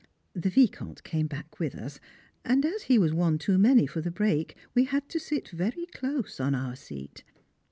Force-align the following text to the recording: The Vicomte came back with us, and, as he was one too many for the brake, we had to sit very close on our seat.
The 0.33 0.49
Vicomte 0.49 1.03
came 1.03 1.27
back 1.27 1.59
with 1.59 1.75
us, 1.75 1.99
and, 2.43 2.65
as 2.65 2.81
he 2.89 2.97
was 2.97 3.13
one 3.13 3.37
too 3.37 3.59
many 3.59 3.85
for 3.85 4.01
the 4.01 4.09
brake, 4.09 4.55
we 4.73 4.85
had 4.85 5.07
to 5.09 5.19
sit 5.19 5.49
very 5.49 5.85
close 5.93 6.39
on 6.39 6.55
our 6.55 6.75
seat. 6.75 7.23